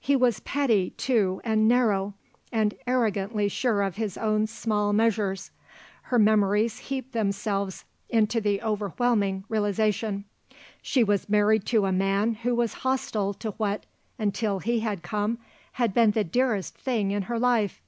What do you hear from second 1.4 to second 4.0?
and narrow, and arrogantly sure of